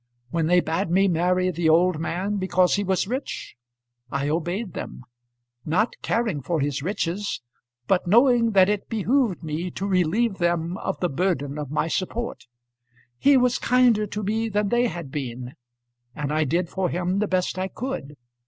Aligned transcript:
When 0.31 0.47
they 0.47 0.61
bade 0.61 0.89
me 0.89 1.07
marry 1.07 1.51
the 1.51 1.69
old 1.69 1.99
man 1.99 2.37
because 2.37 2.73
he 2.73 2.83
was 2.83 3.07
rich, 3.07 3.55
I 4.09 4.29
obeyed 4.29 4.73
them, 4.73 5.03
not 5.63 5.93
caring 6.01 6.41
for 6.41 6.59
his 6.59 6.81
riches, 6.81 7.39
but 7.85 8.07
knowing 8.07 8.53
that 8.53 8.67
it 8.67 8.89
behoved 8.89 9.43
me 9.43 9.69
to 9.69 9.85
relieve 9.85 10.39
them 10.39 10.75
of 10.79 10.99
the 11.01 11.09
burden 11.09 11.59
of 11.59 11.69
my 11.69 11.87
support. 11.87 12.47
He 13.19 13.37
was 13.37 13.59
kinder 13.59 14.07
to 14.07 14.23
me 14.23 14.49
than 14.49 14.69
they 14.69 14.87
had 14.87 15.11
been, 15.11 15.53
and 16.15 16.33
I 16.33 16.45
did 16.45 16.67
for 16.67 16.89
him 16.89 17.19
the 17.19 17.27
best 17.27 17.59
I 17.59 17.67
could. 17.67 18.17